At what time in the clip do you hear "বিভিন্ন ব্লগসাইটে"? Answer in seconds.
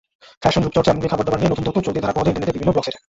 2.57-2.99